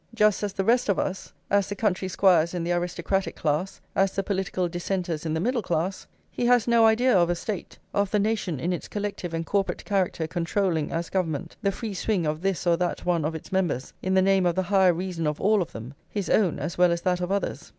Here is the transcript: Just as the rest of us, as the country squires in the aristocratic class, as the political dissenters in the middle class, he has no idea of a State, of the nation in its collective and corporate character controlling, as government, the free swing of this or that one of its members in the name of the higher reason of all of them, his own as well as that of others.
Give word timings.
Just 0.15 0.41
as 0.41 0.51
the 0.53 0.63
rest 0.65 0.89
of 0.89 0.97
us, 0.97 1.31
as 1.51 1.69
the 1.69 1.75
country 1.75 2.07
squires 2.07 2.55
in 2.55 2.63
the 2.63 2.71
aristocratic 2.71 3.35
class, 3.35 3.81
as 3.95 4.11
the 4.13 4.23
political 4.23 4.67
dissenters 4.67 5.27
in 5.27 5.35
the 5.35 5.39
middle 5.39 5.61
class, 5.61 6.07
he 6.31 6.47
has 6.47 6.67
no 6.67 6.87
idea 6.87 7.15
of 7.15 7.29
a 7.29 7.35
State, 7.35 7.77
of 7.93 8.09
the 8.09 8.17
nation 8.17 8.59
in 8.59 8.73
its 8.73 8.87
collective 8.87 9.31
and 9.31 9.45
corporate 9.45 9.85
character 9.85 10.25
controlling, 10.25 10.91
as 10.91 11.11
government, 11.11 11.55
the 11.61 11.71
free 11.71 11.93
swing 11.93 12.25
of 12.25 12.41
this 12.41 12.65
or 12.65 12.77
that 12.77 13.05
one 13.05 13.23
of 13.23 13.35
its 13.35 13.51
members 13.51 13.93
in 14.01 14.15
the 14.15 14.23
name 14.23 14.47
of 14.47 14.55
the 14.55 14.63
higher 14.73 14.91
reason 14.91 15.27
of 15.27 15.39
all 15.39 15.61
of 15.61 15.71
them, 15.71 15.93
his 16.09 16.31
own 16.31 16.57
as 16.57 16.79
well 16.79 16.91
as 16.91 17.01
that 17.01 17.21
of 17.21 17.31
others. 17.31 17.69